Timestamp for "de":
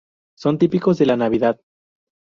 0.97-1.05